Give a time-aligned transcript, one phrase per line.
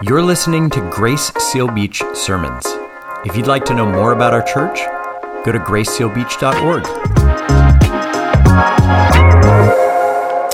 [0.00, 2.64] You're listening to Grace Seal Beach Sermons.
[3.24, 4.78] If you'd like to know more about our church,
[5.44, 6.86] go to gracesealbeach.org.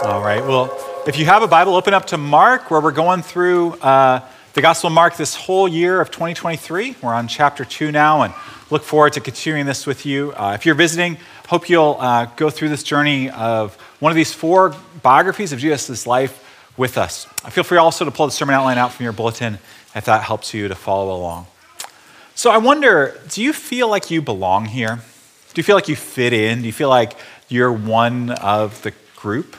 [0.03, 0.43] All right.
[0.43, 0.75] Well,
[1.07, 4.62] if you have a Bible, open up to Mark, where we're going through uh, the
[4.62, 6.96] Gospel of Mark this whole year of 2023.
[7.02, 8.32] We're on chapter 2 now and
[8.70, 10.32] look forward to continuing this with you.
[10.32, 11.18] Uh, if you're visiting,
[11.48, 16.06] hope you'll uh, go through this journey of one of these four biographies of Jesus'
[16.06, 16.40] life
[16.77, 17.25] with us.
[17.50, 19.59] Feel free also to pull the sermon outline out from your bulletin
[19.95, 21.46] if that helps you to follow along.
[22.35, 24.96] So I wonder do you feel like you belong here?
[24.96, 26.61] Do you feel like you fit in?
[26.61, 27.16] Do you feel like
[27.49, 29.57] you're one of the group?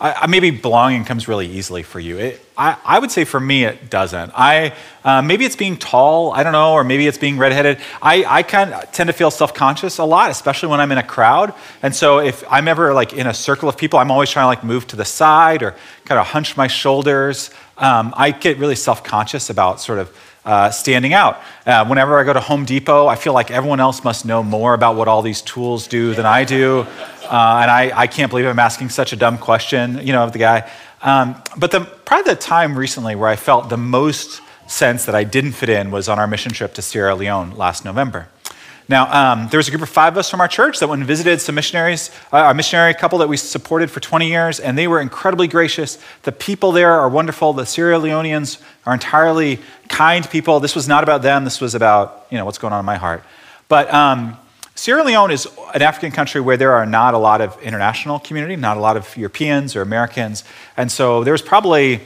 [0.00, 2.18] I, maybe belonging comes really easily for you.
[2.18, 4.32] It, I, I, would say for me, it doesn't.
[4.34, 7.78] I, uh, maybe it's being tall, I don't know, or maybe it's being redheaded.
[8.00, 10.96] I, I kind of tend to feel self conscious a lot, especially when I'm in
[10.96, 11.52] a crowd.
[11.82, 14.48] And so if I'm ever like in a circle of people, I'm always trying to
[14.48, 15.76] like move to the side or
[16.06, 17.50] kind of hunch my shoulders.
[17.76, 21.40] Um, I get really self conscious about sort of uh, standing out.
[21.66, 24.74] Uh, whenever I go to Home Depot, I feel like everyone else must know more
[24.74, 26.86] about what all these tools do than I do.
[27.24, 30.32] Uh, and I, I can't believe I'm asking such a dumb question, you know, of
[30.32, 30.70] the guy.
[31.02, 35.24] Um, but the, probably the time recently where I felt the most sense that I
[35.24, 38.28] didn't fit in was on our mission trip to Sierra Leone last November.
[38.90, 40.98] Now, um, there was a group of five of us from our church that went
[40.98, 44.76] and visited some missionaries, uh, a missionary couple that we supported for 20 years, and
[44.76, 45.96] they were incredibly gracious.
[46.24, 47.52] The people there are wonderful.
[47.52, 50.58] The Sierra Leoneans are entirely kind people.
[50.58, 51.44] This was not about them.
[51.44, 53.22] This was about, you know, what's going on in my heart.
[53.68, 54.36] But um,
[54.74, 58.56] Sierra Leone is an African country where there are not a lot of international community,
[58.56, 60.42] not a lot of Europeans or Americans.
[60.76, 62.00] And so there's probably,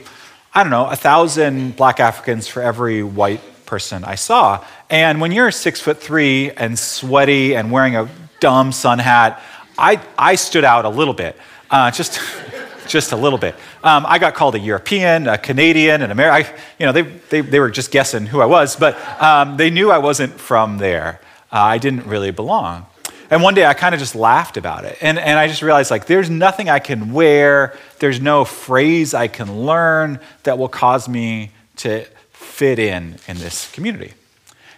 [0.53, 4.65] I don't know, a thousand black Africans for every white person I saw.
[4.89, 9.41] And when you're six foot three and sweaty and wearing a dumb sun hat,
[9.77, 11.37] I, I stood out a little bit,
[11.69, 12.19] uh, just,
[12.87, 13.55] just a little bit.
[13.83, 16.53] Um, I got called a European, a Canadian, an American.
[16.79, 19.91] You know, they, they, they were just guessing who I was, but um, they knew
[19.91, 21.19] I wasn't from there
[21.55, 22.85] uh, I didn't really belong.
[23.29, 24.97] And one day I kind of just laughed about it.
[25.01, 29.27] And, and I just realized like, there's nothing I can wear, there's no phrase I
[29.27, 32.05] can learn that will cause me to
[32.45, 34.13] fit in in this community.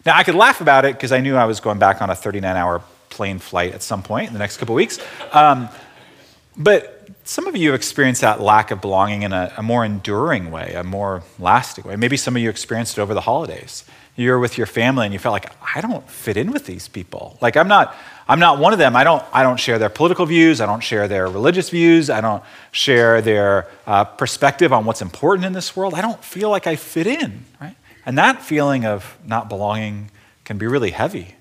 [0.06, 2.16] Now, I could laugh about it because I knew I was going back on a
[2.16, 5.00] 39 hour plane flight at some point in the next couple weeks.
[5.32, 5.70] Um,
[6.56, 10.74] but some of you experienced that lack of belonging in a, a more enduring way,
[10.74, 11.96] a more lasting way.
[11.96, 13.84] Maybe some of you experienced it over the holidays
[14.18, 17.38] you're with your family and you felt like I don't fit in with these people.
[17.40, 17.96] Like I'm not
[18.30, 18.96] I'm not one of them.
[18.96, 20.60] I don't I don't share their political views.
[20.60, 22.10] I don't share their religious views.
[22.10, 25.94] I don't share their uh, perspective on what's important in this world.
[25.94, 27.76] I don't feel like I fit in, right?
[28.06, 30.12] And that feeling of not belonging
[30.44, 31.36] can be really heavy.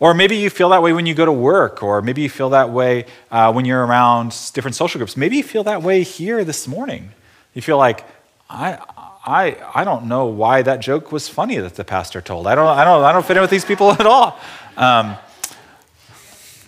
[0.00, 2.50] Or maybe you feel that way when you go to work, or maybe you feel
[2.50, 5.16] that way uh, when you're around different social groups.
[5.16, 7.10] Maybe you feel that way here this morning.
[7.54, 8.04] You feel like,
[8.50, 8.78] I,
[9.24, 12.46] I, I don't know why that joke was funny that the pastor told.
[12.46, 14.38] I don't, I don't, I don't fit in with these people at all.
[14.76, 15.16] Um,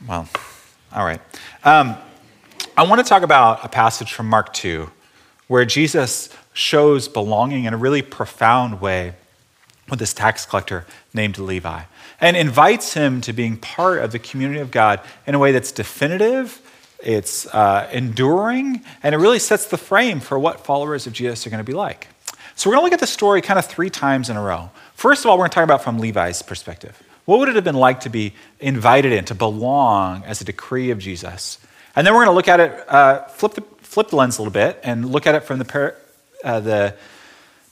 [0.06, 0.28] well,
[0.92, 1.20] all right.
[1.64, 1.96] Um,
[2.76, 4.90] I want to talk about a passage from Mark 2
[5.48, 9.14] where Jesus shows belonging in a really profound way
[9.88, 11.82] with this tax collector named Levi
[12.20, 15.72] and invites him to being part of the community of God in a way that's
[15.72, 16.60] definitive,
[17.02, 21.50] it's uh, enduring, and it really sets the frame for what followers of Jesus are
[21.50, 22.08] going to be like.
[22.54, 24.70] So we're going to look at the story kind of three times in a row.
[24.94, 27.02] First of all, we're going to talk about from Levi's perspective.
[27.26, 30.90] What would it have been like to be invited in, to belong as a decree
[30.90, 31.58] of Jesus?
[31.94, 34.42] And then we're going to look at it, uh, flip, the, flip the lens a
[34.42, 35.96] little bit, and look at it from the, per,
[36.44, 36.94] uh, the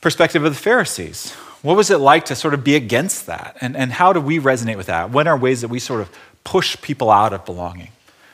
[0.01, 1.33] perspective of the Pharisees.
[1.63, 3.57] What was it like to sort of be against that?
[3.61, 5.11] And, and how do we resonate with that?
[5.11, 6.11] What are ways that we sort of
[6.43, 7.91] push people out of belonging?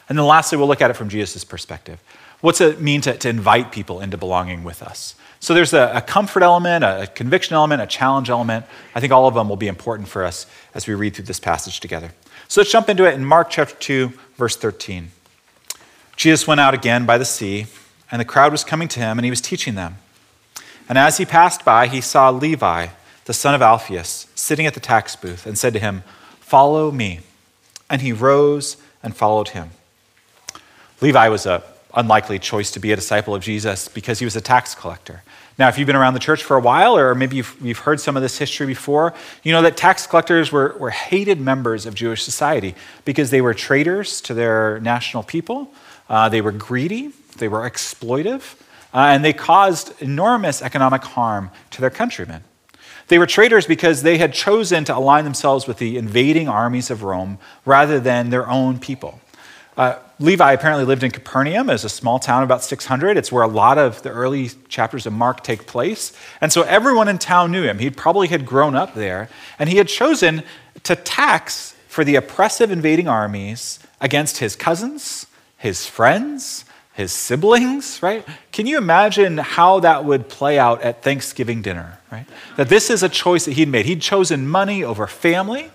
[0.09, 2.01] And then lastly, we'll look at it from Jesus' perspective.
[2.41, 5.15] What's it mean to, to invite people into belonging with us?
[5.41, 8.67] So there's a, a, comfort element, a conviction element, a challenge element.
[8.95, 11.41] I think all of them will be important for us as we read through this
[11.41, 12.13] passage together.
[12.47, 15.11] So let's jump into it in Mark chapter 2, verse 13.
[16.17, 17.67] Jesus went out again by the sea,
[18.11, 19.97] and the crowd was coming to him, and he was teaching them.
[20.91, 22.89] And as he passed by, he saw Levi,
[23.25, 26.03] the son of Alphaeus, sitting at the tax booth, and said to him,
[26.41, 27.21] Follow me.
[27.89, 29.71] And he rose and followed him.
[31.01, 31.63] Levi was a
[31.95, 35.23] unlikely choice to be a disciple of Jesus because he was a tax collector.
[35.59, 38.01] Now, if you've been around the church for a while, or maybe you've, you've heard
[38.01, 41.95] some of this history before, you know that tax collectors were, were hated members of
[41.95, 45.71] Jewish society because they were traitors to their national people,
[46.09, 48.55] uh, they were greedy, they were exploitive,
[48.95, 52.43] uh, and they caused enormous economic harm to their countrymen.
[53.09, 57.03] They were traitors because they had chosen to align themselves with the invading armies of
[57.03, 59.21] Rome rather than their own people.
[59.77, 63.17] Uh, Levi apparently lived in Capernaum as a small town, about 600.
[63.17, 66.13] It's where a lot of the early chapters of Mark take place.
[66.41, 67.79] And so everyone in town knew him.
[67.79, 69.31] He probably had grown up there.
[69.59, 70.43] And he had chosen
[70.83, 75.27] to tax for the oppressive invading armies against his cousins,
[75.57, 78.27] his friends, his siblings, right?
[78.53, 82.27] Can you imagine how that would play out at Thanksgiving dinner, right?
[82.57, 83.87] That this is a choice that he'd made.
[83.87, 85.71] He'd chosen money over family,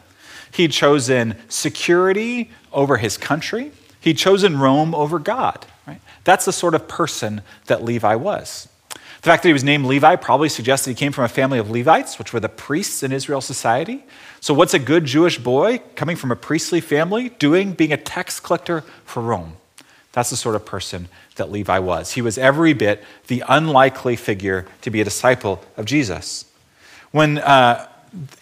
[0.51, 3.71] he'd chosen security over his country,
[4.05, 5.99] he'd chosen Rome over God, right?
[6.23, 8.69] That's the sort of person that Levi was.
[8.91, 11.57] The fact that he was named Levi probably suggests that he came from a family
[11.57, 14.03] of Levites, which were the priests in Israel society.
[14.39, 18.39] So, what's a good Jewish boy coming from a priestly family doing being a tax
[18.39, 19.57] collector for Rome?
[20.11, 22.13] That's the sort of person that Levi was.
[22.13, 26.45] He was every bit the unlikely figure to be a disciple of Jesus.
[27.11, 27.87] When uh,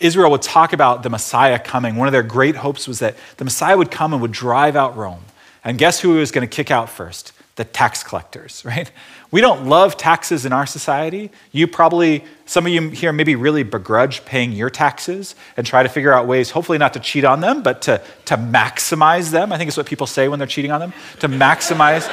[0.01, 3.45] Israel would talk about the Messiah coming, one of their great hopes was that the
[3.45, 5.23] Messiah would come and would drive out Rome.
[5.63, 7.31] And guess who he was going to kick out first?
[7.55, 8.91] The tax collectors, right?
[9.31, 11.31] We don't love taxes in our society.
[11.51, 15.89] You probably, some of you here maybe really begrudge paying your taxes and try to
[15.89, 19.51] figure out ways, hopefully not to cheat on them, but to, to maximize them.
[19.51, 22.07] I think is what people say when they're cheating on them, to maximize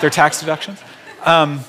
[0.00, 0.80] their tax deductions.
[1.24, 1.60] Um,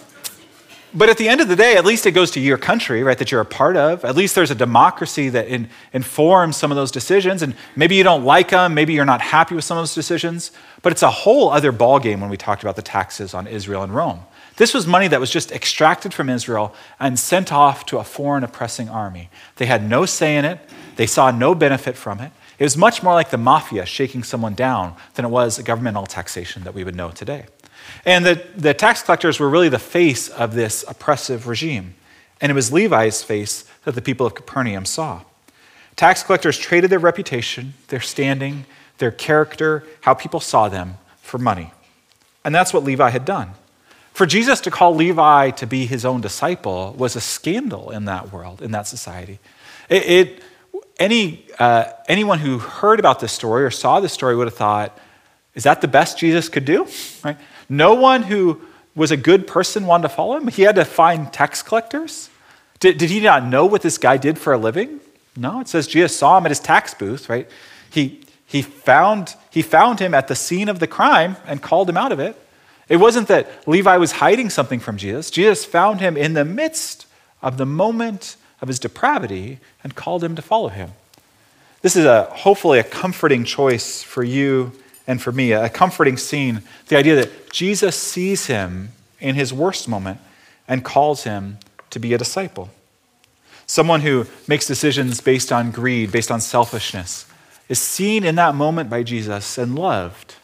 [0.93, 3.17] but at the end of the day, at least it goes to your country, right,
[3.17, 4.05] that you're a part of.
[4.05, 7.41] At least there's a democracy that in, informs some of those decisions.
[7.41, 10.51] And maybe you don't like them, maybe you're not happy with some of those decisions.
[10.81, 13.93] But it's a whole other ballgame when we talked about the taxes on Israel and
[13.93, 14.21] Rome.
[14.57, 18.43] This was money that was just extracted from Israel and sent off to a foreign
[18.43, 19.29] oppressing army.
[19.55, 20.59] They had no say in it,
[20.95, 22.31] they saw no benefit from it.
[22.59, 26.05] It was much more like the mafia shaking someone down than it was a governmental
[26.05, 27.45] taxation that we would know today.
[28.05, 31.95] And the, the tax collectors were really the face of this oppressive regime.
[32.41, 35.21] And it was Levi's face that the people of Capernaum saw.
[35.95, 38.65] Tax collectors traded their reputation, their standing,
[38.97, 41.71] their character, how people saw them for money.
[42.43, 43.51] And that's what Levi had done.
[44.13, 48.31] For Jesus to call Levi to be his own disciple was a scandal in that
[48.31, 49.39] world, in that society.
[49.89, 50.43] It, it
[50.99, 54.97] any, uh, anyone who heard about this story or saw this story would have thought,
[55.55, 56.87] is that the best Jesus could do?
[57.23, 57.37] Right?
[57.73, 58.61] No one who
[58.93, 60.47] was a good person wanted to follow him.
[60.47, 62.29] He had to find tax collectors.
[62.79, 64.99] Did, did he not know what this guy did for a living?
[65.35, 67.49] No, it says Jesus saw him at his tax booth, right?
[67.89, 71.97] He, he, found, he found him at the scene of the crime and called him
[71.97, 72.39] out of it.
[72.87, 75.31] It wasn't that Levi was hiding something from Jesus.
[75.31, 77.07] Jesus found him in the midst
[77.41, 80.91] of the moment of his depravity and called him to follow him.
[81.81, 84.73] This is a hopefully a comforting choice for you
[85.07, 86.61] and for me, a comforting scene.
[86.87, 88.89] The idea that Jesus sees him
[89.19, 90.19] in his worst moment
[90.67, 91.57] and calls him
[91.89, 92.69] to be a disciple.
[93.65, 97.25] Someone who makes decisions based on greed, based on selfishness,
[97.69, 100.35] is seen in that moment by Jesus and loved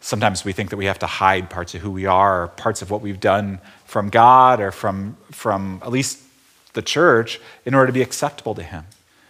[0.00, 2.82] sometimes we think that we have to hide parts of who we are or parts
[2.82, 6.22] of what we've done from God or from, from at least
[6.72, 8.84] the church in order to be acceptable to Him.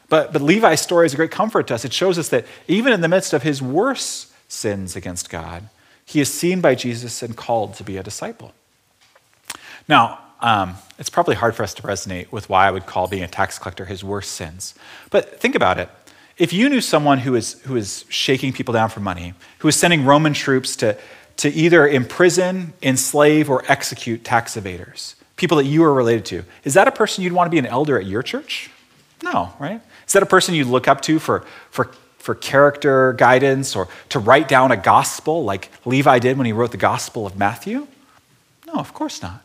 [0.08, 1.84] But, but Levi's story is a great comfort to us.
[1.84, 5.68] It shows us that even in the midst of his worst sins against God,
[6.04, 8.54] he is seen by Jesus and called to be a disciple.
[9.86, 13.22] Now, um, it's probably hard for us to resonate with why I would call being
[13.24, 14.74] a tax collector his worst sins.
[15.10, 15.90] But think about it
[16.38, 19.76] if you knew someone who is, who is shaking people down for money, who is
[19.76, 20.96] sending Roman troops to,
[21.38, 26.74] to either imprison, enslave, or execute tax evaders, people that you are related to, is
[26.74, 28.70] that a person you'd want to be an elder at your church?
[29.22, 29.80] No, right?
[30.08, 34.18] Is that a person you look up to for, for, for character guidance or to
[34.18, 37.86] write down a gospel like Levi did when he wrote the Gospel of Matthew?
[38.66, 39.44] No, of course not.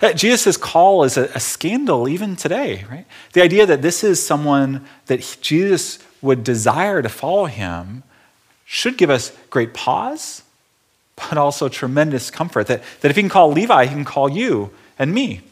[0.00, 3.06] Uh, Jesus' call is a, a, scandal even today, right?
[3.32, 8.02] The idea that this is someone that Jesus would desire to follow him
[8.64, 10.42] should give us great pause,
[11.16, 14.70] but also tremendous comfort that, that if he can call Levi, he can call you
[14.98, 15.42] and me.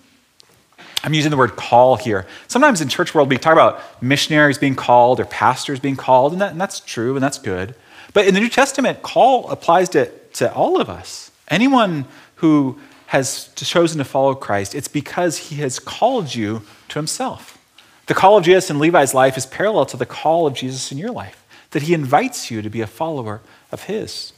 [1.04, 2.26] I'm using the word call here.
[2.48, 6.40] Sometimes in church world, we talk about missionaries being called or pastors being called, and,
[6.40, 7.74] that, and that's true and that's good.
[8.12, 11.30] But in the New Testament, call applies to, to all of us.
[11.48, 12.04] Anyone
[12.36, 17.58] who has chosen to follow Christ, it's because he has called you to himself.
[18.06, 20.98] The call of Jesus in Levi's life is parallel to the call of Jesus in
[20.98, 23.40] your life, that he invites you to be a follower
[23.70, 24.32] of his.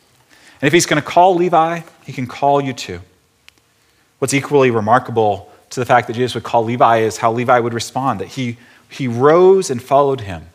[0.60, 3.00] And if he's going to call Levi, he can call you too.
[4.18, 7.74] What's equally remarkable to the fact that Jesus would call Levi is how Levi would
[7.74, 8.56] respond, that he,
[8.88, 10.46] he rose and followed him.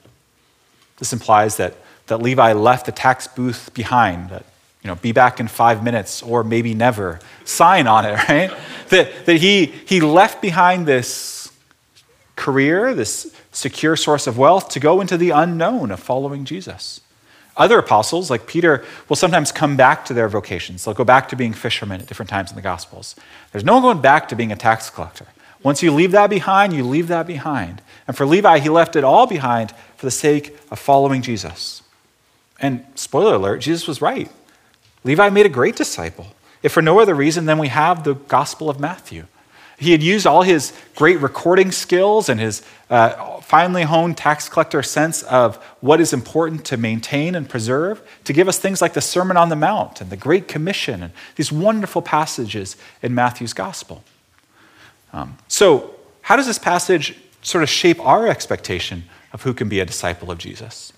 [0.97, 1.75] This implies that,
[2.07, 4.45] that Levi left the tax booth behind, that,
[4.81, 7.19] you know, be back in five minutes or maybe never.
[7.43, 8.51] Sign on it, right?
[8.89, 11.51] that, that he, he left behind this
[12.35, 17.01] career, this secure source of wealth, to go into the unknown of following Jesus.
[17.59, 20.85] Other apostles, like Peter, will sometimes come back to their vocations.
[20.85, 23.17] They'll go back to being fishermen at different times in the Gospels.
[23.51, 25.27] There's no one going back to being a tax collector.
[25.61, 27.81] Once you leave that behind, you leave that behind.
[28.07, 31.83] And for Levi, he left it all behind for the sake of following Jesus.
[32.61, 34.31] And spoiler alert, Jesus was right.
[35.03, 36.27] Levi made a great disciple.
[36.63, 39.25] If for no other reason, than we have the Gospel of Matthew.
[39.79, 44.83] He had used all his great recording skills and his uh, finely honed tax collector
[44.83, 49.01] sense of what is important to maintain and preserve to give us things like the
[49.01, 54.03] Sermon on the Mount and the Great Commission and these wonderful passages in Matthew's Gospel.
[55.13, 59.79] Um, so, how does this passage sort of shape our expectation of who can be
[59.79, 60.91] a disciple of Jesus?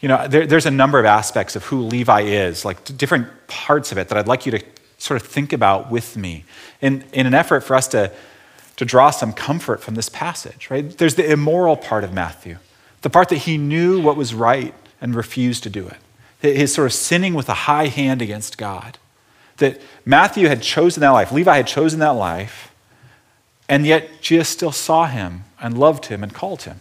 [0.00, 3.92] You know, there, there's a number of aspects of who Levi is, like different parts
[3.92, 4.64] of it that I'd like you to
[5.00, 6.44] sort of think about with me
[6.80, 8.12] in, in an effort for us to,
[8.76, 10.96] to draw some comfort from this passage, right?
[10.98, 12.58] There's the immoral part of Matthew,
[13.02, 16.86] the part that he knew what was right and refused to do it, his sort
[16.86, 18.98] of sinning with a high hand against God.
[19.56, 22.74] That Matthew had chosen that life, Levi had chosen that life,
[23.68, 26.80] and yet Jesus still saw him and loved him and called him.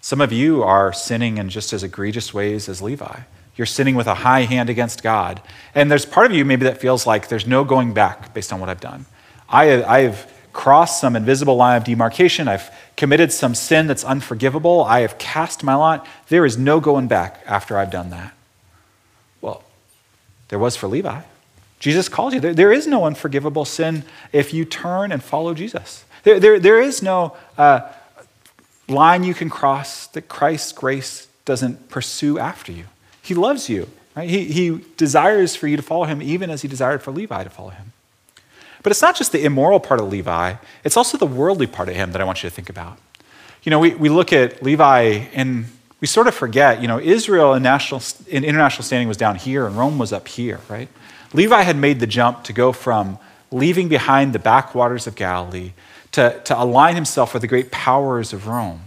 [0.00, 3.20] Some of you are sinning in just as egregious ways as Levi.
[3.56, 5.42] You're sinning with a high hand against God.
[5.74, 8.60] And there's part of you maybe that feels like there's no going back based on
[8.60, 9.06] what I've done.
[9.48, 12.48] I have crossed some invisible line of demarcation.
[12.48, 14.84] I've committed some sin that's unforgivable.
[14.84, 16.06] I have cast my lot.
[16.28, 18.32] There is no going back after I've done that.
[19.40, 19.62] Well,
[20.48, 21.22] there was for Levi.
[21.78, 22.40] Jesus calls you.
[22.40, 26.04] There, there is no unforgivable sin if you turn and follow Jesus.
[26.22, 27.80] There, there, there is no uh,
[28.88, 32.84] line you can cross that Christ's grace doesn't pursue after you.
[33.22, 33.88] He loves you.
[34.14, 34.28] Right?
[34.28, 37.50] He, he desires for you to follow him, even as he desired for Levi to
[37.50, 37.92] follow him.
[38.82, 41.94] But it's not just the immoral part of Levi, it's also the worldly part of
[41.94, 42.98] him that I want you to think about.
[43.62, 45.66] You know, we, we look at Levi and
[46.00, 49.66] we sort of forget, you know, Israel in, national, in international standing was down here
[49.66, 50.88] and Rome was up here, right?
[51.32, 53.18] Levi had made the jump to go from
[53.52, 55.72] leaving behind the backwaters of Galilee
[56.10, 58.80] to, to align himself with the great powers of Rome.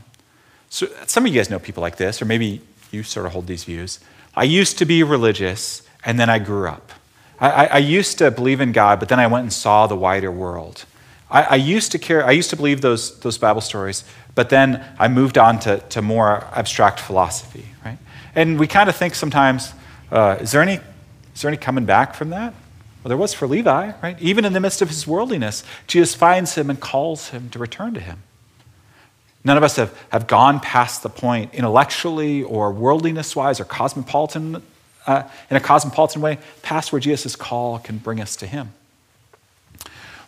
[0.70, 2.62] So some of you guys know people like this, or maybe
[2.92, 4.00] you sort of hold these views.
[4.36, 6.92] I used to be religious, and then I grew up.
[7.40, 10.32] I, I, used to believe in God, but then I went and saw the wider
[10.32, 10.86] world.
[11.30, 14.86] I, I, used to care, I used to believe those, those Bible stories, but then
[14.98, 17.98] I moved on to, to more abstract philosophy, right?
[18.36, 19.74] And we kind of think sometimes,
[20.12, 20.80] uh, is, there any,
[21.34, 22.54] is there any coming back from that?
[23.04, 24.22] Well, there was for Levi, right?
[24.22, 27.94] Even in the midst of his worldliness, Jesus finds him and calls him to return
[27.96, 28.24] to him.
[29.46, 34.62] None of us have, have gone past the point intellectually or worldliness wise or cosmopolitan,
[35.06, 38.74] uh, in a cosmopolitan way, past where Jesus' call can bring us to him.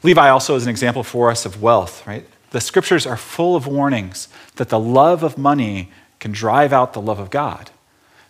[0.04, 2.26] Levi also is an example for us of wealth, right?
[2.52, 7.02] The scriptures are full of warnings that the love of money can drive out the
[7.02, 7.72] love of God.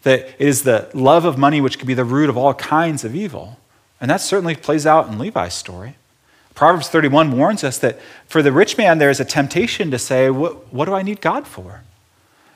[0.03, 3.03] That it is the love of money which can be the root of all kinds
[3.03, 3.60] of evil.
[4.00, 5.98] And that certainly plays out in Levi's story.
[6.58, 10.32] Proverbs 31 warns us that for the rich man, there is a temptation to say,
[10.32, 11.84] what, what do I need God for?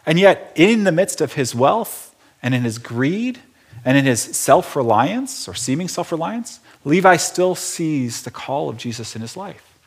[0.07, 3.41] And yet, in the midst of his wealth and in his greed
[3.85, 8.77] and in his self reliance or seeming self reliance, Levi still sees the call of
[8.77, 9.77] Jesus in his life.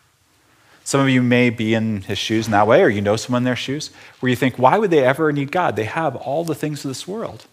[0.84, 3.40] Some of you may be in his shoes in that way, or you know someone
[3.40, 3.90] in their shoes,
[4.20, 5.74] where you think, why would they ever need God?
[5.74, 7.46] They have all the things of this world.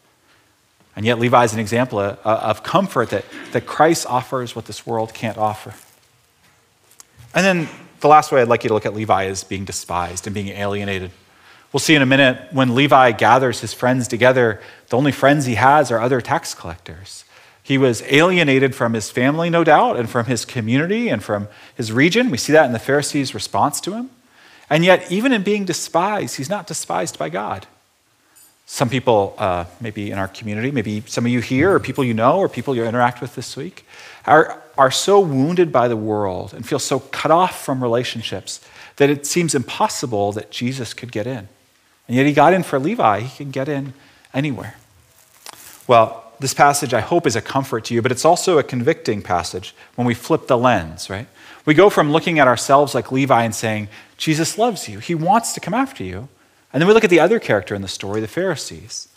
[0.95, 4.85] And yet, Levi is an example uh, of comfort that, that Christ offers what this
[4.85, 5.73] world can't offer.
[7.33, 7.69] And then
[8.01, 10.49] the last way I'd like you to look at Levi is being despised and being
[10.49, 11.11] alienated.
[11.71, 14.59] We'll see in a minute when Levi gathers his friends together,
[14.89, 17.23] the only friends he has are other tax collectors.
[17.63, 21.91] He was alienated from his family, no doubt, and from his community and from his
[21.91, 22.29] region.
[22.29, 24.09] We see that in the Pharisees' response to him.
[24.69, 27.67] And yet, even in being despised, he's not despised by God.
[28.65, 32.13] Some people, uh, maybe in our community, maybe some of you here, or people you
[32.13, 33.85] know, or people you interact with this week,
[34.25, 38.61] are, are so wounded by the world and feel so cut off from relationships
[38.97, 41.47] that it seems impossible that Jesus could get in.
[42.07, 43.93] And yet he got in for Levi, he can get in
[44.33, 44.75] anywhere.
[45.87, 49.21] Well, this passage, I hope, is a comfort to you, but it's also a convicting
[49.21, 51.27] passage when we flip the lens, right?
[51.65, 53.87] We go from looking at ourselves like Levi and saying,
[54.17, 56.29] Jesus loves you, he wants to come after you.
[56.73, 59.07] And then we look at the other character in the story, the Pharisees.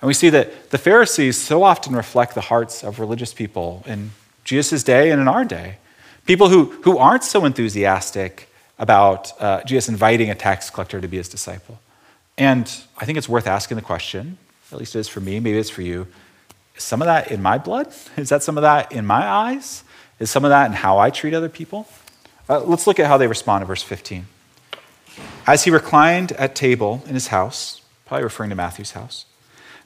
[0.00, 4.10] And we see that the Pharisees so often reflect the hearts of religious people in
[4.44, 5.78] Jesus' day and in our day.
[6.26, 11.16] People who, who aren't so enthusiastic about uh, Jesus inviting a tax collector to be
[11.16, 11.80] his disciple.
[12.38, 14.38] And I think it's worth asking the question,
[14.72, 16.06] at least it is for me, maybe it's for you.
[16.76, 17.92] Is some of that in my blood?
[18.16, 19.84] Is that some of that in my eyes?
[20.18, 21.86] Is some of that in how I treat other people?
[22.48, 24.26] Uh, let's look at how they respond in verse 15.
[25.46, 29.26] As he reclined at table in his house, probably referring to Matthew's house,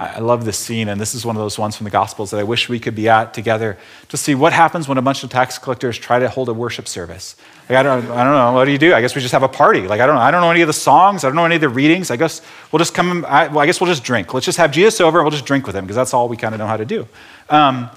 [0.00, 2.38] I love this scene, and this is one of those ones from the Gospels that
[2.38, 3.76] I wish we could be at together
[4.08, 6.88] to see what happens when a bunch of tax collectors try to hold a worship
[6.88, 7.36] service.
[7.68, 8.94] Like, I, don't, I don't know, what do you do?
[8.94, 9.82] I guess we just have a party.
[9.82, 11.56] Like, I don't, know I don't know any of the songs, I don't know any
[11.56, 12.10] of the readings.
[12.10, 12.40] I guess
[12.72, 14.32] we'll just come, I, well, I guess we'll just drink.
[14.32, 16.36] Let's just have Jesus over and we'll just drink with him, because that's all we
[16.38, 17.06] kind of know how to do.
[17.50, 17.90] Um,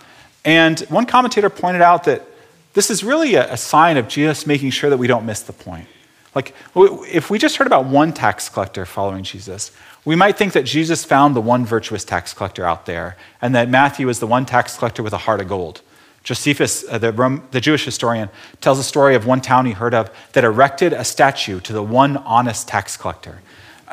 [0.43, 2.27] and one commentator pointed out that
[2.73, 5.53] this is really a, a sign of Jesus making sure that we don't miss the
[5.53, 5.87] point.
[6.35, 9.71] Like, if we just heard about one tax collector following Jesus,
[10.03, 13.69] we might think that Jesus found the one virtuous tax collector out there, and that
[13.69, 15.81] Matthew is the one tax collector with a heart of gold.
[16.23, 18.29] Josephus, uh, the, Rome, the Jewish historian,
[18.61, 21.83] tells a story of one town he heard of that erected a statue to the
[21.83, 23.41] one honest tax collector.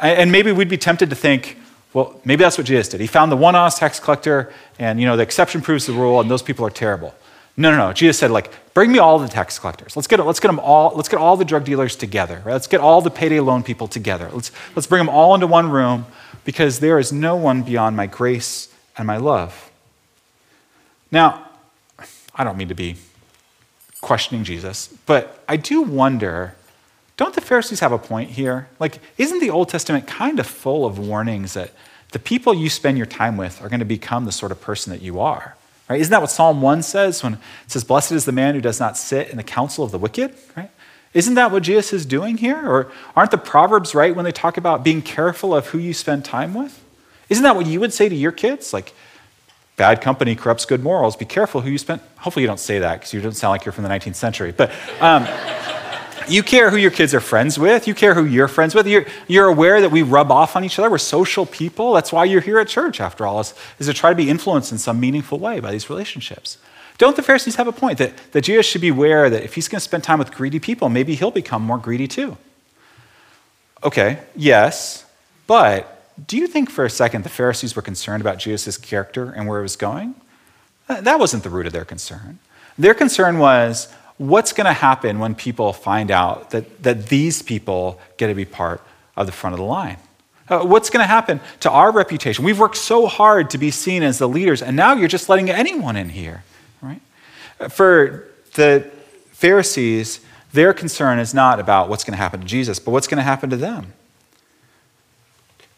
[0.00, 1.58] And maybe we'd be tempted to think,
[1.92, 3.00] well, maybe that's what Jesus did.
[3.00, 6.20] He found the one honest tax collector, and you know the exception proves the rule,
[6.20, 7.14] and those people are terrible.
[7.56, 7.92] No, no, no.
[7.92, 9.96] Jesus said, like, bring me all the tax collectors.
[9.96, 12.42] Let's get, let's get them all, let's get all the drug dealers together.
[12.44, 12.52] Right?
[12.52, 14.30] Let's get all the payday loan people together.
[14.32, 16.06] Let's, let's bring them all into one room
[16.44, 19.70] because there is no one beyond my grace and my love.
[21.10, 21.48] Now,
[22.34, 22.96] I don't mean to be
[24.00, 26.54] questioning Jesus, but I do wonder
[27.20, 28.70] don't the Pharisees have a point here?
[28.78, 31.70] Like, isn't the Old Testament kind of full of warnings that
[32.12, 34.90] the people you spend your time with are going to become the sort of person
[34.90, 35.54] that you are?
[35.90, 36.00] Right?
[36.00, 38.78] Isn't that what Psalm 1 says when it says, Blessed is the man who does
[38.78, 40.32] not sit in the counsel of the wicked?
[40.56, 40.70] Right?
[41.12, 42.56] Isn't that what Jesus is doing here?
[42.56, 46.24] Or aren't the Proverbs right when they talk about being careful of who you spend
[46.24, 46.80] time with?
[47.28, 48.72] Isn't that what you would say to your kids?
[48.72, 48.94] Like,
[49.76, 51.16] bad company corrupts good morals.
[51.16, 52.00] Be careful who you spend.
[52.18, 54.52] Hopefully, you don't say that because you don't sound like you're from the 19th century.
[54.52, 54.70] But
[55.00, 55.26] um,
[56.28, 57.86] you care who your kids are friends with.
[57.86, 58.86] You care who you're friends with.
[58.86, 60.90] You're, you're aware that we rub off on each other.
[60.90, 61.92] We're social people.
[61.92, 64.72] That's why you're here at church, after all, is, is to try to be influenced
[64.72, 66.58] in some meaningful way by these relationships.
[66.98, 69.68] Don't the Pharisees have a point that, that Jesus should be aware that if he's
[69.68, 72.36] going to spend time with greedy people, maybe he'll become more greedy too?
[73.82, 75.06] Okay, yes,
[75.46, 79.48] but do you think for a second the Pharisees were concerned about Jesus' character and
[79.48, 80.14] where he was going?
[80.88, 82.38] That wasn't the root of their concern.
[82.76, 83.88] Their concern was
[84.20, 88.44] what's going to happen when people find out that, that these people get to be
[88.44, 88.82] part
[89.16, 89.96] of the front of the line?
[90.46, 92.44] Uh, what's going to happen to our reputation?
[92.44, 95.48] We've worked so hard to be seen as the leaders, and now you're just letting
[95.48, 96.44] anyone in here,
[96.82, 97.00] right?
[97.70, 98.90] For the
[99.32, 100.20] Pharisees,
[100.52, 103.22] their concern is not about what's going to happen to Jesus, but what's going to
[103.22, 103.94] happen to them.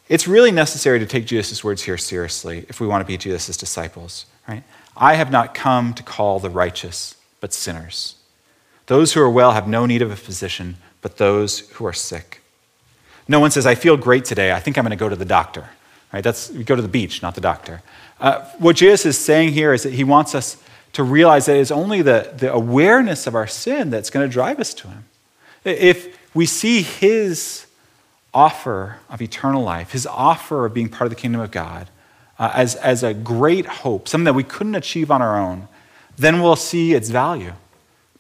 [0.09, 3.57] It's really necessary to take Jesus' words here seriously if we want to be Jesus'
[3.57, 4.65] disciples, right?
[4.97, 8.17] I have not come to call the righteous, but sinners.
[8.87, 12.41] Those who are well have no need of a physician, but those who are sick.
[13.29, 14.53] No one says, I feel great today.
[14.53, 15.69] I think I'm going to go to the doctor.
[16.13, 16.23] Right?
[16.23, 17.83] That's, go to the beach, not the doctor.
[18.21, 21.71] Uh, what Jesus is saying here is that he wants us to realize that it's
[21.71, 25.05] only the, the awareness of our sin that's going to drive us to him.
[25.65, 27.67] If we see his
[28.35, 31.89] offer of eternal life, his offer of being part of the kingdom of God,
[32.39, 35.69] uh, as, as a great hope, something that we couldn't achieve on our own,
[36.17, 37.53] then we'll see its value.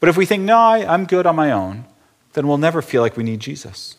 [0.02, 1.84] But if we think, no, I, am good on my own,
[2.32, 3.94] then we'll never feel like we need Jesus.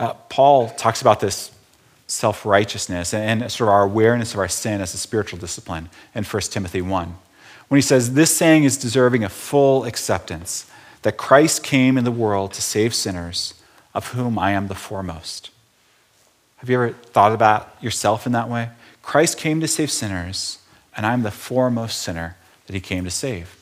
[0.00, 1.52] Uh, Paul talks about this
[2.08, 5.90] self righteousness and, and sort of our awareness of our sin as a spiritual discipline
[6.12, 7.14] in 1 Timothy 1.
[7.68, 10.68] When he says, This saying is deserving of full acceptance
[11.02, 13.54] that Christ came in the world to save sinners,
[13.94, 15.50] of whom I am the foremost.
[16.56, 18.70] Have you ever thought about yourself in that way?
[19.02, 20.58] Christ came to save sinners,
[20.96, 23.56] and I'm the foremost sinner that he came to save.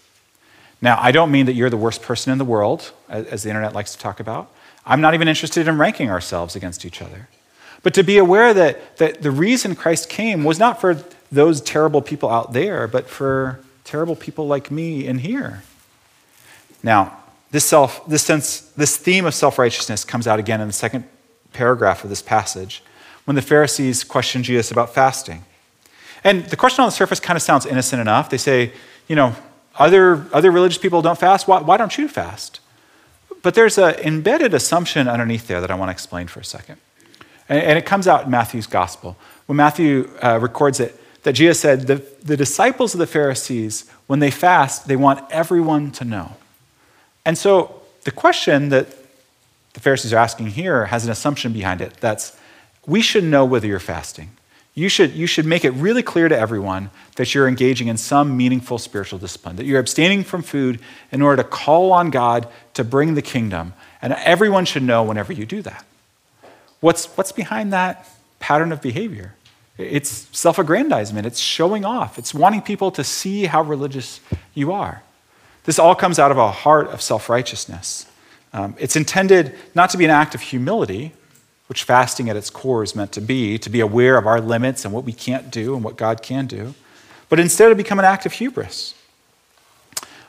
[0.81, 3.75] Now, I don't mean that you're the worst person in the world, as the internet
[3.75, 4.51] likes to talk about.
[4.87, 7.29] I'm not even interested in ranking ourselves against each other.
[7.83, 12.03] But to be aware that, that the reason Christ came was not for those terrible
[12.03, 15.63] people out there, but for terrible people like me in here.
[16.83, 17.19] Now,
[17.51, 21.05] this, self, this, sense, this theme of self righteousness comes out again in the second
[21.53, 22.83] paragraph of this passage
[23.25, 25.45] when the Pharisees question Jesus about fasting.
[26.25, 28.31] And the question on the surface kind of sounds innocent enough.
[28.31, 28.73] They say,
[29.07, 29.35] you know,
[29.79, 31.47] other, other religious people don't fast.
[31.49, 32.61] Why, why don't you fast?
[33.43, 36.79] But there's an embedded assumption underneath there that I want to explain for a second.
[37.49, 39.17] And, and it comes out in Matthew's gospel.
[39.47, 44.19] When Matthew uh, records it, that Jesus said, the, the disciples of the Pharisees, when
[44.19, 46.37] they fast, they want everyone to know.
[47.25, 48.87] And so the question that
[49.75, 52.37] the Pharisees are asking here has an assumption behind it that's
[52.87, 54.31] we should know whether you're fasting.
[54.79, 58.37] You should, you should make it really clear to everyone that you're engaging in some
[58.37, 62.85] meaningful spiritual discipline, that you're abstaining from food in order to call on God to
[62.85, 63.75] bring the kingdom.
[64.01, 65.85] And everyone should know whenever you do that.
[66.79, 69.35] What's, what's behind that pattern of behavior?
[69.79, 74.21] It's self aggrandizement, it's showing off, it's wanting people to see how religious
[74.55, 75.03] you are.
[75.65, 78.07] This all comes out of a heart of self righteousness.
[78.53, 81.13] Um, it's intended not to be an act of humility,
[81.69, 84.85] which fasting at its core is meant to be, to be aware of our limits
[84.85, 86.75] and what we can't do and what God can do,
[87.29, 88.95] but instead to become an act of hubris.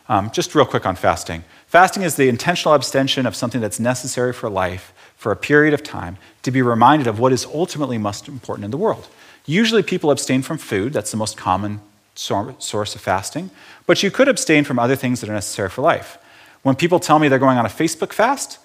[0.08, 1.43] Um, just real quick on fasting.
[1.67, 5.84] Fasting is the intentional abstention of something that's necessary for life for a period of
[5.84, 9.08] time to be reminded of what is ultimately most important in the world.
[9.45, 11.80] Usually, people abstain from food, that's the most common
[12.15, 13.49] source of fasting,
[13.86, 16.17] but you could abstain from other things that are necessary for life.
[16.63, 18.60] When people tell me they're going on a Facebook fast,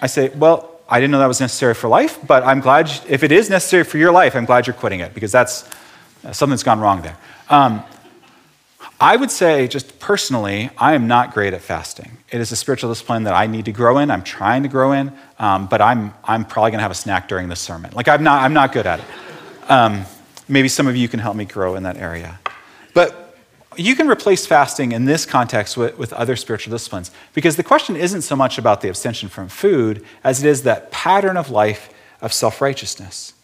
[0.00, 3.22] I say, well, I didn't know that was necessary for life, but I'm glad, if
[3.22, 5.68] it is necessary for your life, I'm glad you're quitting it because that's
[6.32, 7.16] something's gone wrong there.
[7.48, 7.82] Um,
[9.00, 12.18] I would say, just personally, I am not great at fasting.
[12.30, 14.10] It is a spiritual discipline that I need to grow in.
[14.10, 17.28] I'm trying to grow in, um, but I'm, I'm probably going to have a snack
[17.28, 17.90] during this sermon.
[17.92, 19.70] Like, I'm not, I'm not good at it.
[19.70, 20.04] Um,
[20.48, 22.38] maybe some of you can help me grow in that area.
[22.92, 23.23] But
[23.76, 27.96] you can replace fasting in this context with, with, other spiritual disciplines because the question
[27.96, 31.92] isn't so much about the abstention from food as it is that pattern of life
[32.20, 33.34] of self righteousness.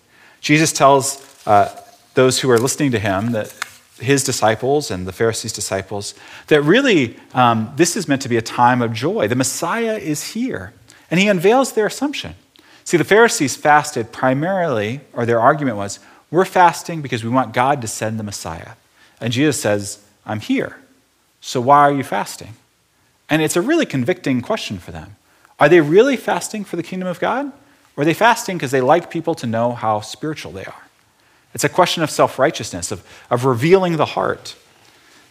[0.40, 1.80] Jesus tells uh,
[2.14, 3.54] those who are listening to him, that
[3.98, 6.14] his disciples and the Pharisees' disciples,
[6.46, 9.28] that really um, this is meant to be a time of joy.
[9.28, 10.72] The Messiah is here.
[11.10, 12.34] And he unveils their assumption.
[12.84, 15.98] See, the Pharisees fasted primarily, or their argument was,
[16.30, 18.72] we're fasting because we want God to send the Messiah.
[19.20, 20.76] And Jesus says, I'm here.
[21.40, 22.54] So why are you fasting?
[23.28, 25.16] And it's a really convicting question for them.
[25.58, 27.46] Are they really fasting for the kingdom of God?
[27.96, 30.86] Or are they fasting because they like people to know how spiritual they are?
[31.52, 34.54] It's a question of self righteousness, of, of revealing the heart.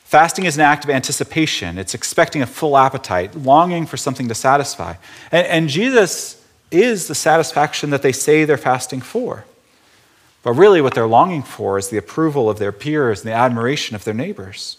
[0.04, 4.36] Fasting is an act of anticipation, it's expecting a full appetite, longing for something to
[4.36, 4.96] satisfy.
[5.32, 9.46] And, and Jesus is the satisfaction that they say they're fasting for.
[10.44, 13.96] But really, what they're longing for is the approval of their peers and the admiration
[13.96, 14.78] of their neighbors.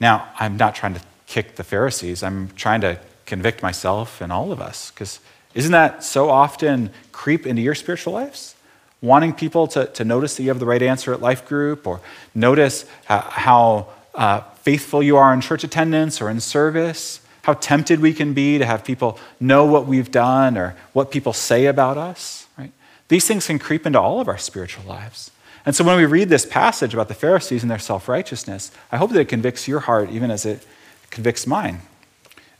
[0.00, 4.52] Now, I'm not trying to kick the Pharisees, I'm trying to convict myself and all
[4.52, 5.20] of us, because
[5.54, 8.54] isn't that so often creep into your spiritual lives?
[9.00, 12.00] Wanting people to, to notice that you have the right answer at life group, or
[12.34, 18.00] notice how, how uh, faithful you are in church attendance or in service, how tempted
[18.00, 21.96] we can be to have people know what we've done or what people say about
[21.96, 22.72] us, right?
[23.08, 25.30] These things can creep into all of our spiritual lives.
[25.68, 28.96] And so when we read this passage about the Pharisees and their self righteousness, I
[28.96, 30.66] hope that it convicts your heart even as it
[31.10, 31.82] convicts mine.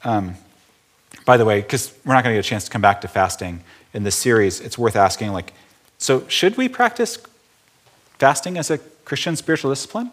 [0.05, 0.35] Um,
[1.25, 3.09] by the way, because we're not going to get a chance to come back to
[3.09, 3.63] fasting
[3.95, 5.55] in this series, it's worth asking, like,
[5.97, 7.17] so should we practice
[8.19, 10.13] fasting as a Christian spiritual discipline?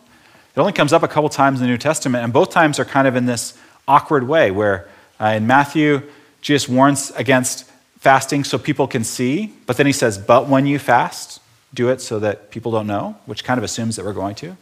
[0.56, 2.86] It only comes up a couple times in the New Testament, and both times are
[2.86, 3.58] kind of in this
[3.90, 4.88] awkward way where
[5.20, 6.02] uh, in Matthew,
[6.40, 10.80] Jesus warns against fasting so people can see, but then he says, but when you
[10.80, 11.42] fast,
[11.76, 14.58] do it so that people don't know, which kind of assumes that we're going to.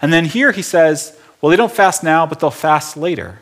[0.00, 3.40] And then here he says, well, they don't fast now, but they'll fast later.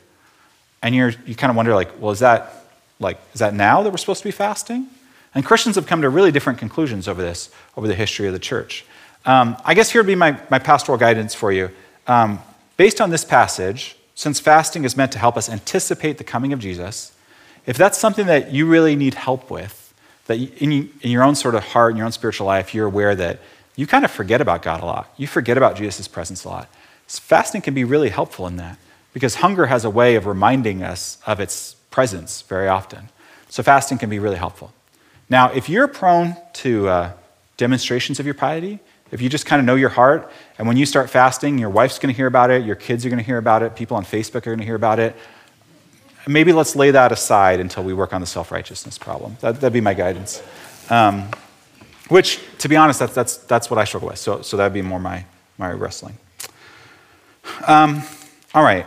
[0.83, 2.57] And you're, you kind of wonder, like, well, is that
[2.99, 4.89] like is that now that we're supposed to be fasting?
[5.35, 8.39] And Christians have come to really different conclusions over this, over the history of the
[8.39, 8.87] church.
[9.27, 11.71] Um, I guess here would be my, my pastoral guidance for you.
[12.07, 12.39] Um,
[12.77, 16.59] based on this passage, since fasting is meant to help us anticipate the coming of
[16.59, 17.13] Jesus,
[17.67, 19.86] if that's something that you really need help with,
[20.27, 23.41] that in, your own sort of heart, in your own spiritual life, you're aware that
[23.77, 25.13] you kind of forget about God a lot.
[25.17, 26.69] You forget about Jesus' presence a lot.
[27.07, 28.79] Fasting can be really helpful in that
[29.13, 33.09] because hunger has a way of reminding us of its presence very often.
[33.49, 34.73] So fasting can be really helpful.
[35.29, 37.13] Now, if you're prone to uh,
[37.57, 38.81] demonstrations of your piety,
[39.13, 41.99] if you just kind of know your heart, and when you start fasting, your wife's
[41.99, 44.05] going to hear about it, your kids are going to hear about it, people on
[44.05, 45.15] Facebook are going to hear about it,
[46.27, 49.37] maybe let's lay that aside until we work on the self righteousness problem.
[49.41, 50.43] That, would be my guidance.
[50.91, 51.29] Um,
[52.09, 54.19] which, to be honest, that's, that's, that's what I struggle with.
[54.19, 55.25] So, so that would be more my,
[55.59, 56.17] my wrestling.
[57.67, 58.03] Um,
[58.55, 58.87] all right.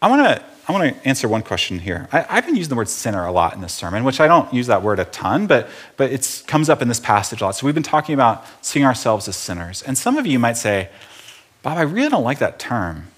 [0.00, 2.08] I want to I want to answer one question here.
[2.10, 4.52] I, have been using the word sinner a lot in this sermon, which I don't
[4.52, 7.50] use that word a ton, but, but it comes up in this passage a lot.
[7.50, 9.82] So we've been talking about seeing ourselves as sinners.
[9.82, 10.88] And some of you might say,
[11.62, 13.08] Bob, I really don't like that term.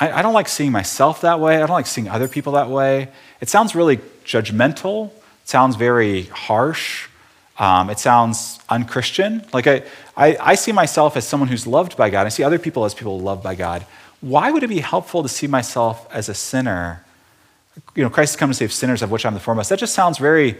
[0.00, 1.56] I, I don't like seeing myself that way.
[1.56, 3.08] I don't like seeing other people that way.
[3.40, 5.10] It sounds really judgmental.
[5.10, 7.08] It sounds very harsh.
[7.58, 9.44] Um, it sounds unchristian.
[9.52, 9.82] Like I,
[10.16, 12.24] I, I, see myself as someone who's loved by God.
[12.24, 13.84] I see other people as people loved by God.
[14.22, 17.04] Why would it be helpful to see myself as a sinner?
[17.94, 19.68] You know, Christ has come to save sinners, of which I'm the foremost.
[19.68, 20.56] That just sounds very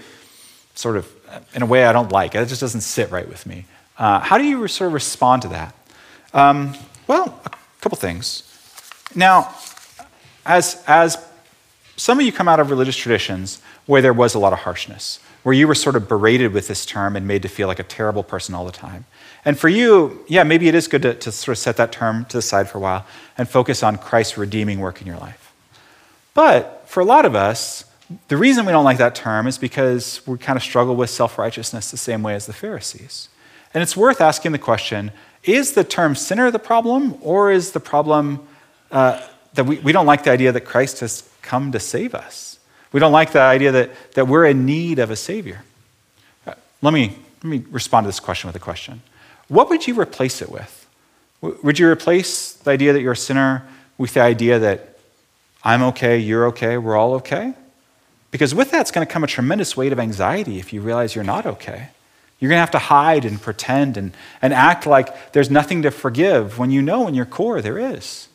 [0.75, 1.11] sort of,
[1.55, 2.35] in a way I don't like.
[2.35, 3.65] It just doesn't sit right with me.
[3.97, 5.75] Uh, how do you sort of respond to that?
[6.35, 6.75] Um,
[7.07, 7.51] well, a
[7.81, 8.50] couple things.
[9.15, 9.55] Now,
[10.47, 11.19] as, as
[11.97, 15.19] some of you come out of religious traditions where there was a lot of harshness,
[15.43, 17.85] where you were sort of berated with this term and made to feel like a
[17.85, 19.05] terrible person all the time.
[19.45, 22.25] And for you, yeah, maybe it is good to, to sort of set that term
[22.27, 25.53] to the side for a while and focus on Christ's redeeming work in your life.
[26.35, 27.85] But for a lot of us,
[28.29, 31.39] the reason we don't like that term is because we kind of struggle with self
[31.39, 33.29] righteousness the same way as the Pharisees.
[33.73, 35.13] And it's worth asking the question
[35.45, 38.47] is the term sinner the problem, or is the problem
[38.91, 39.21] uh,
[39.55, 42.59] that we, we don't like the idea that Christ has come to save us?
[42.93, 45.63] We don't like the idea that, that we're in need of a Savior.
[46.47, 49.03] Uh, let, me, let me respond to this question with a question.
[49.49, 50.77] What would you replace it with?
[51.41, 54.99] Would you replace the idea that you're a sinner with the idea that
[55.65, 57.55] I'm okay, you're okay, we're all okay?
[58.31, 61.15] Because with that, it's going to come a tremendous weight of anxiety if you realize
[61.15, 61.89] you're not okay.
[62.39, 65.91] You're going to have to hide and pretend and, and act like there's nothing to
[65.91, 68.29] forgive when you know in your core there is.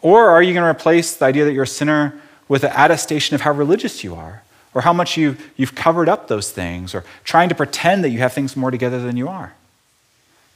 [0.00, 3.34] Or are you going to replace the idea that you're a sinner with an attestation
[3.34, 4.42] of how religious you are,
[4.74, 8.18] or how much you, you've covered up those things, or trying to pretend that you
[8.18, 9.54] have things more together than you are?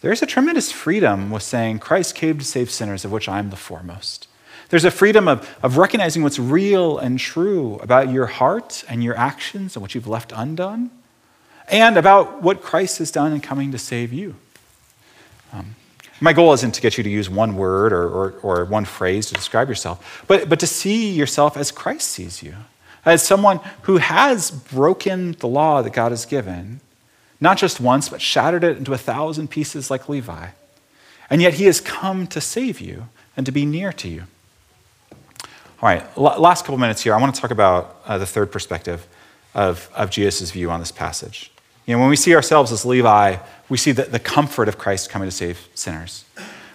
[0.01, 3.57] There's a tremendous freedom with saying, Christ came to save sinners, of which I'm the
[3.57, 4.27] foremost.
[4.69, 9.17] There's a freedom of, of recognizing what's real and true about your heart and your
[9.17, 10.91] actions and what you've left undone,
[11.69, 14.35] and about what Christ has done in coming to save you.
[15.53, 15.77] Um,
[16.23, 19.27] my goal isn't to get you to use one word or, or, or one phrase
[19.27, 22.55] to describe yourself, but, but to see yourself as Christ sees you,
[23.05, 26.81] as someone who has broken the law that God has given,
[27.41, 30.49] not just once, but shattered it into a thousand pieces like Levi.
[31.29, 34.23] And yet he has come to save you and to be near to you.
[35.83, 39.09] All right, last couple minutes here, I want to talk about uh, the third perspective
[39.55, 41.52] of, of Jesus' view on this passage.
[41.87, 43.37] You know, when we see ourselves as Levi,
[43.69, 46.25] we see the, the comfort of Christ coming to save sinners.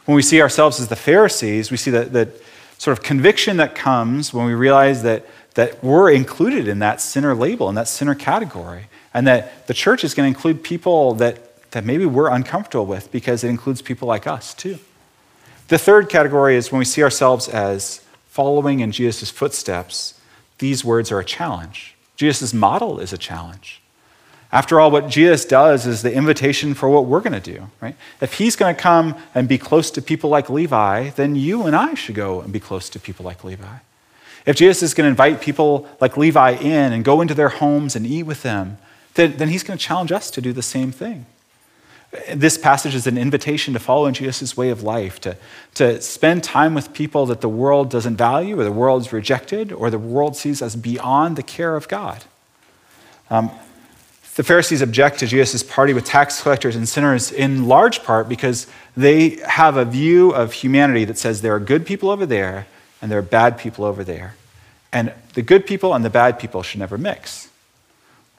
[0.05, 2.31] When we see ourselves as the Pharisees, we see the, the
[2.77, 7.33] sort of conviction that comes when we realize that, that we're included in that sinner
[7.35, 11.71] label, in that sinner category, and that the church is going to include people that,
[11.71, 14.77] that maybe we're uncomfortable with because it includes people like us too.
[15.69, 20.19] The third category is when we see ourselves as following in Jesus' footsteps,
[20.59, 21.95] these words are a challenge.
[22.15, 23.81] Jesus' model is a challenge.
[24.51, 27.95] After all, what Jesus does is the invitation for what we're going to do, right?
[28.21, 31.75] If he's going to come and be close to people like Levi, then you and
[31.75, 33.77] I should go and be close to people like Levi.
[34.45, 37.95] If Jesus is going to invite people like Levi in and go into their homes
[37.97, 38.77] and eat with them,
[39.15, 41.25] then, then he's going to challenge us to do the same thing.
[42.33, 45.36] This passage is an invitation to follow in Jesus' way of life, to,
[45.73, 49.89] to spend time with people that the world doesn't value, or the world's rejected, or
[49.89, 52.23] the world sees as beyond the care of God.
[53.29, 53.51] Um,
[54.38, 58.67] the Pharisees object to Jesus' party with tax collectors and sinners in large part because
[58.95, 62.67] they have a view of humanity that says there are good people over there
[63.02, 64.36] and there are bad people over there.
[64.93, 67.50] And the good people and the bad people should never mix.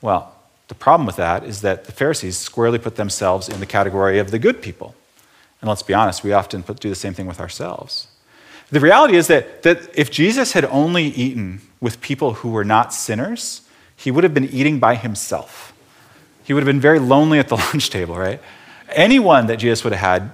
[0.00, 0.36] Well,
[0.68, 4.30] the problem with that is that the Pharisees squarely put themselves in the category of
[4.30, 4.94] the good people.
[5.60, 8.06] And let's be honest, we often put, do the same thing with ourselves.
[8.70, 12.94] The reality is that, that if Jesus had only eaten with people who were not
[12.94, 13.62] sinners,
[13.96, 15.74] he would have been eating by himself.
[16.48, 18.40] He would have been very lonely at the lunch table, right?
[18.88, 20.30] Anyone that Jesus would have had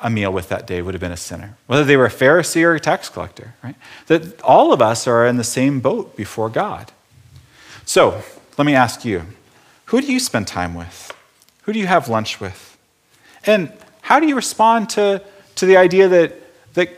[0.00, 2.62] a meal with that day would have been a sinner, whether they were a Pharisee
[2.62, 3.74] or a tax collector, right?
[4.06, 6.92] That all of us are in the same boat before God.
[7.84, 8.22] So
[8.56, 9.22] let me ask you
[9.86, 11.12] who do you spend time with?
[11.62, 12.78] Who do you have lunch with?
[13.44, 15.20] And how do you respond to,
[15.56, 16.34] to the idea that,
[16.74, 16.90] that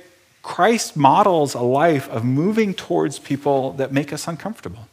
[0.43, 4.89] Christ models a life of moving towards people that make us uncomfortable?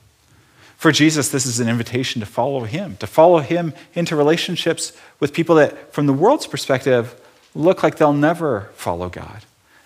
[0.84, 5.32] For Jesus, this is an invitation to follow him, to follow him into relationships with
[5.32, 7.16] people that, from the world's perspective,
[7.56, 9.46] look like they'll never follow God.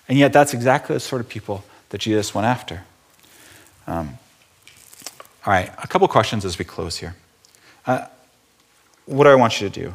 [0.10, 2.83] And yet, that's exactly the sort of people that Jesus went after.
[3.86, 4.17] Um,
[5.45, 7.15] all right, a couple questions as we close here.
[7.86, 8.07] Uh,
[9.05, 9.93] what do I want you to do?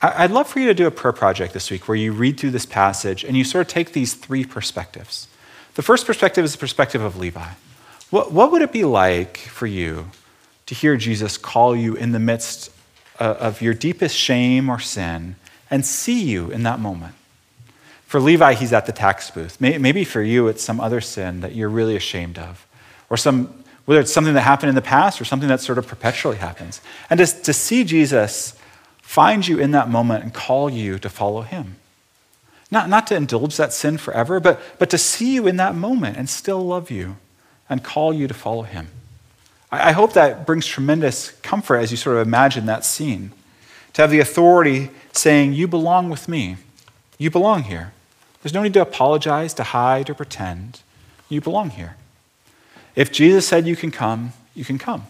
[0.00, 2.52] I'd love for you to do a prayer project this week where you read through
[2.52, 5.26] this passage and you sort of take these three perspectives.
[5.74, 7.54] The first perspective is the perspective of Levi.
[8.10, 10.10] What, what would it be like for you
[10.66, 12.70] to hear Jesus call you in the midst
[13.20, 15.36] uh, of your deepest shame or sin
[15.70, 17.14] and see you in that moment?
[18.06, 19.60] For Levi, he's at the tax booth.
[19.60, 22.66] Maybe for you, it's some other sin that you're really ashamed of,
[23.10, 25.86] or some whether it's something that happened in the past or something that sort of
[25.86, 26.80] perpetually happens.
[27.10, 28.56] And to, to see Jesus
[29.02, 31.76] find you in that moment and call you to follow him.
[32.70, 36.16] Not, not to indulge that sin forever, but, but to see you in that moment
[36.16, 37.16] and still love you
[37.68, 38.88] and call you to follow him.
[39.80, 43.32] I, hope that brings tremendous comfort as you sort of imagine that scene.
[43.94, 46.56] To have the authority saying, You belong with me.
[47.18, 47.92] You belong here.
[48.42, 50.80] There's no need to apologize, to hide, or pretend.
[51.28, 51.96] You belong here.
[52.94, 55.06] If Jesus said you can come, you can come.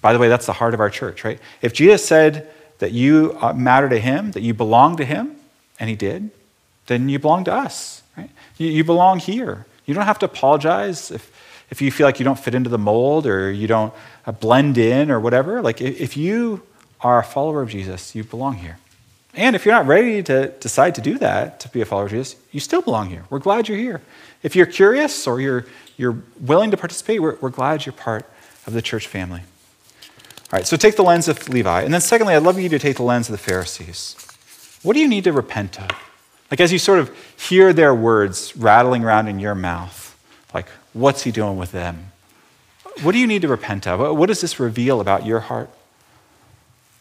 [0.00, 1.40] By the way, that's the heart of our church, right?
[1.60, 5.36] If Jesus said that you uh, matter to him, that you belong to him,
[5.80, 6.30] and he did,
[6.86, 8.30] then you belong to us, right?
[8.56, 9.66] You, you belong here.
[9.84, 11.30] You don't have to apologize if,
[11.70, 13.92] if you feel like you don't fit into the mold or you don't
[14.26, 15.62] uh, blend in or whatever.
[15.62, 16.62] Like, if you
[17.00, 18.78] are a follower of Jesus, you belong here.
[19.34, 22.10] And if you're not ready to decide to do that, to be a follower of
[22.10, 23.24] Jesus, you still belong here.
[23.28, 24.00] We're glad you're here.
[24.42, 28.24] If you're curious or you're, you're willing to participate, we're, we're glad you're part
[28.66, 29.40] of the church family.
[29.40, 31.82] All right, so take the lens of Levi.
[31.82, 34.16] And then, secondly, I'd love you to take the lens of the Pharisees.
[34.82, 35.90] What do you need to repent of?
[36.50, 40.16] Like, as you sort of hear their words rattling around in your mouth,
[40.54, 42.12] like, what's he doing with them?
[43.02, 44.00] What do you need to repent of?
[44.16, 45.68] What does this reveal about your heart?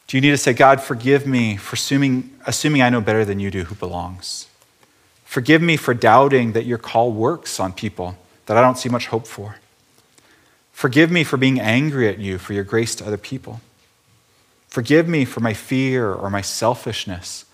[0.08, 3.40] Do you need to say, God, forgive me for assuming, assuming I know better than
[3.40, 4.48] you do who belongs?
[5.24, 9.08] Forgive me for doubting that your call works on people that I don't see much
[9.08, 9.56] hope for.
[10.72, 13.62] Forgive me for being angry at you for your grace to other people.
[14.68, 17.46] Forgive me for my fear or my selfishness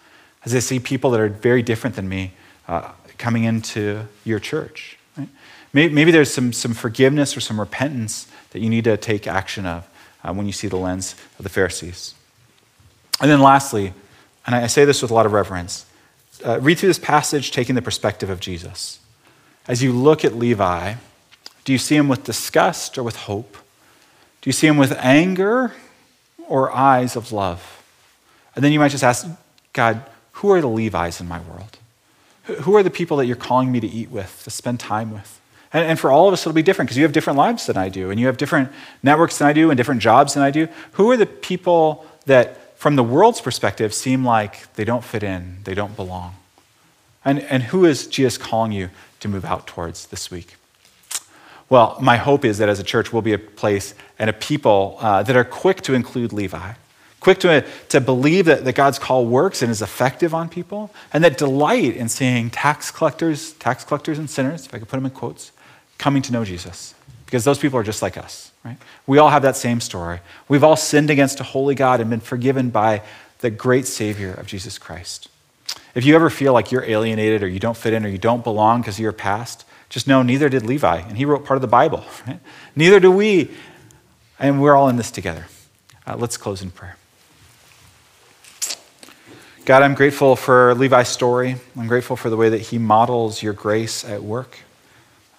[0.43, 2.31] as I see people that are very different than me
[2.67, 4.97] uh, coming into your church.
[5.73, 9.87] Maybe, there's some, some forgiveness or some repentance that you need to take action of
[10.23, 12.13] uh, when you see the lens of the Pharisees.
[13.21, 13.93] And then lastly,
[14.45, 15.85] and I say this with a lot of reverence,
[16.45, 18.99] uh, read through this passage taking the perspective of Jesus.
[19.67, 20.95] As you look at Levi,
[21.63, 23.53] do you see him with disgust or with hope?
[24.41, 25.73] Do you see him with anger
[26.47, 27.83] or eyes of love?
[28.55, 29.27] And then you might just ask,
[29.71, 30.03] God,
[30.33, 31.77] who are the Levites in my world?
[32.63, 35.39] Who are the people that you're calling me to eat with, to spend time with?
[35.73, 37.77] And, and for all of us, it'll be different because you have different lives than
[37.77, 38.69] I do, and you have different
[39.03, 40.67] networks than I do, and different jobs than I do.
[40.93, 45.57] Who are the people that, from the world's perspective, seem like they don't fit in,
[45.63, 46.35] they don't belong?
[47.23, 50.55] And, and who is Jesus calling you to move out towards this week?
[51.69, 54.97] Well, my hope is that as a church, we'll be a place and a people
[54.99, 56.73] uh, that are quick to include Levi,
[57.21, 61.23] quick to, to believe that, that God's call works and is effective on people, and
[61.23, 65.05] that delight in seeing tax collectors, tax collectors and sinners, if I could put them
[65.05, 65.53] in quotes,
[66.01, 66.95] coming to know Jesus.
[67.25, 68.75] Because those people are just like us, right?
[69.07, 70.19] We all have that same story.
[70.49, 73.03] We've all sinned against a holy God and been forgiven by
[73.39, 75.29] the great Savior of Jesus Christ.
[75.93, 78.43] If you ever feel like you're alienated or you don't fit in or you don't
[78.43, 81.61] belong because of your past, just know neither did Levi, and he wrote part of
[81.61, 82.03] the Bible.
[82.27, 82.39] Right?
[82.75, 83.51] Neither do we,
[84.39, 85.45] and we're all in this together.
[86.07, 86.97] Uh, let's close in prayer.
[89.65, 91.57] God, I'm grateful for Levi's story.
[91.77, 94.57] I'm grateful for the way that he models your grace at work.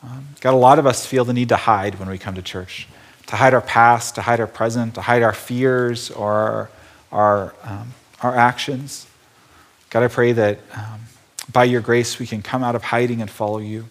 [0.02, 2.42] Um, God, a lot of us feel the need to hide when we come to
[2.42, 2.88] church,
[3.26, 6.70] to hide our past, to hide our present, to hide our fears or
[7.12, 9.06] our, um, our actions.
[9.90, 11.02] God, I pray that um,
[11.52, 13.86] by your grace we can come out of hiding and follow you.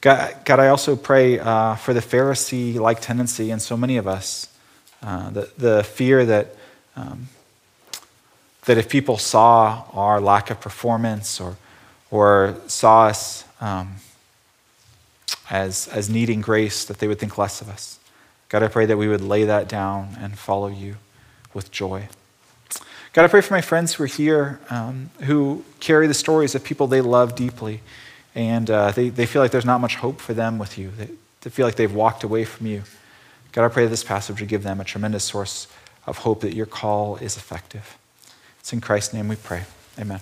[0.00, 4.06] God, God I also pray uh, for the Pharisee like tendency in so many of
[4.06, 4.48] us,
[5.02, 6.54] uh, the, the fear that,
[6.94, 7.28] um,
[8.66, 11.56] that if people saw our lack of performance or,
[12.10, 13.96] or saw us um,
[15.50, 17.98] as, as needing grace, that they would think less of us.
[18.48, 20.96] God, I pray that we would lay that down and follow you
[21.52, 22.08] with joy.
[23.12, 26.62] God, I pray for my friends who are here um, who carry the stories of
[26.62, 27.80] people they love deeply
[28.34, 30.90] and uh, they, they feel like there's not much hope for them with you.
[30.90, 31.08] They,
[31.40, 32.82] they feel like they've walked away from you.
[33.52, 35.66] God, I pray that this passage would give them a tremendous source
[36.06, 37.96] of hope that your call is effective.
[38.60, 39.64] It's in Christ's name we pray.
[39.98, 40.20] Amen.